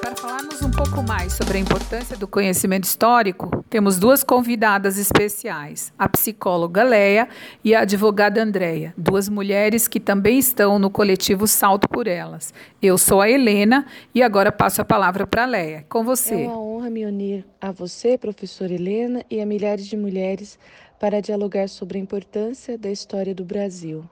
[0.00, 5.92] Para falarmos um pouco mais sobre a importância do conhecimento histórico, temos duas convidadas especiais,
[5.98, 7.28] a psicóloga Leia
[7.64, 12.54] e a advogada Andréia, duas mulheres que também estão no coletivo Salto por Elas.
[12.80, 15.84] Eu sou a Helena e agora passo a palavra para a Leia.
[15.88, 16.34] Com você.
[16.34, 20.58] É uma honra me unir a você, professora Helena, e a milhares de mulheres
[21.00, 24.04] para dialogar sobre a importância da história do Brasil.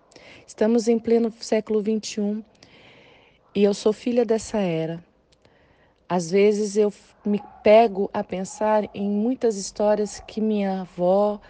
[0.46, 2.44] Estamos em pleno século XXI
[3.54, 5.02] e eu sou filha dessa era.
[6.08, 6.92] Às vezes eu
[7.24, 11.40] me pego a pensar em muitas histórias que minha avó,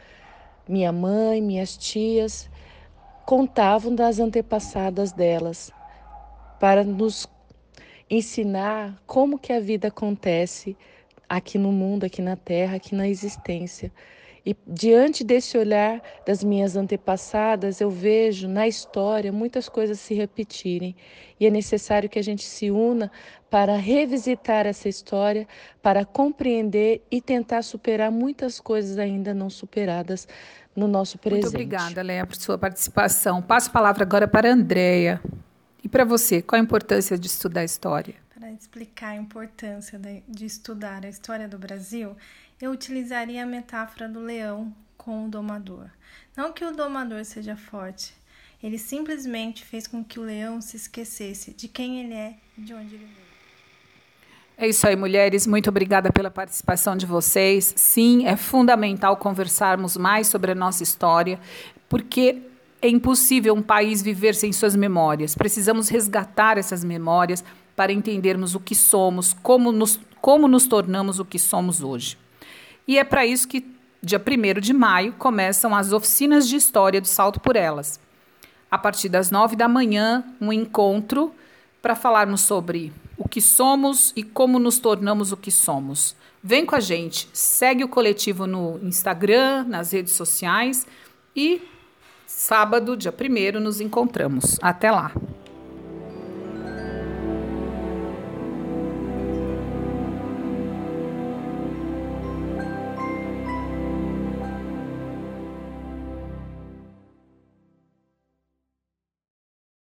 [0.66, 2.48] minha mãe, minhas tias
[3.26, 5.70] contavam das antepassadas delas,
[6.58, 7.26] para nos
[8.08, 10.76] ensinar como que a vida acontece
[11.28, 13.92] aqui no mundo, aqui na terra, aqui na existência.
[14.46, 20.94] E diante desse olhar das minhas antepassadas, eu vejo na história muitas coisas se repetirem.
[21.40, 23.10] E é necessário que a gente se una
[23.50, 25.48] para revisitar essa história,
[25.82, 30.28] para compreender e tentar superar muitas coisas ainda não superadas
[30.76, 31.42] no nosso presente.
[31.42, 33.42] Muito obrigada, Léa, por sua participação.
[33.42, 35.20] Passo a palavra agora para a Andrea.
[35.82, 38.14] E para você, qual a importância de estudar a história?
[38.58, 42.16] Explicar a importância de estudar a história do Brasil,
[42.60, 45.90] eu utilizaria a metáfora do leão com o domador.
[46.34, 48.14] Não que o domador seja forte,
[48.62, 52.72] ele simplesmente fez com que o leão se esquecesse de quem ele é e de
[52.72, 53.26] onde ele veio.
[54.56, 55.46] É isso aí, mulheres.
[55.46, 57.74] Muito obrigada pela participação de vocês.
[57.76, 61.38] Sim, é fundamental conversarmos mais sobre a nossa história,
[61.90, 62.42] porque
[62.80, 65.34] é impossível um país viver sem suas memórias.
[65.34, 67.44] Precisamos resgatar essas memórias
[67.76, 72.18] para entendermos o que somos, como nos, como nos tornamos o que somos hoje.
[72.88, 73.64] E é para isso que,
[74.02, 78.00] dia 1 de maio, começam as oficinas de história do Salto por Elas.
[78.70, 81.32] A partir das nove da manhã, um encontro
[81.82, 86.16] para falarmos sobre o que somos e como nos tornamos o que somos.
[86.42, 90.86] Vem com a gente, segue o coletivo no Instagram, nas redes sociais
[91.34, 91.60] e
[92.26, 94.58] sábado, dia 1 nos encontramos.
[94.62, 95.12] Até lá!